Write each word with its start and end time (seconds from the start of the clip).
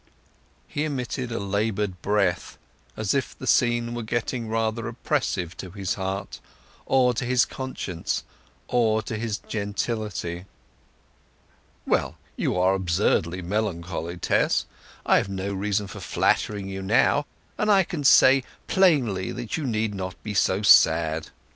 He 0.67 0.83
emitted 0.83 1.31
a 1.31 1.37
laboured 1.37 2.01
breath, 2.01 2.57
as 2.97 3.13
if 3.13 3.37
the 3.37 3.45
scene 3.45 3.93
were 3.93 4.01
getting 4.01 4.47
rather 4.49 4.87
oppressive 4.87 5.55
to 5.57 5.69
his 5.69 5.93
heart, 5.93 6.39
or 6.87 7.13
to 7.13 7.23
his 7.23 7.45
conscience, 7.45 8.23
or 8.67 9.03
to 9.03 9.15
his 9.15 9.37
gentility. 9.37 10.45
"Well, 11.85 12.17
you 12.35 12.57
are 12.57 12.73
absurdly 12.73 13.43
melancholy, 13.43 14.17
Tess. 14.17 14.65
I 15.05 15.17
have 15.17 15.29
no 15.29 15.53
reason 15.53 15.85
for 15.85 15.99
flattering 15.99 16.67
you 16.67 16.81
now, 16.81 17.27
and 17.55 17.69
I 17.69 17.83
can 17.83 18.03
say 18.03 18.43
plainly 18.65 19.31
that 19.31 19.55
you 19.55 19.67
need 19.67 19.93
not 19.93 20.15
be 20.23 20.33
so 20.33 20.63
sad. 20.63 21.27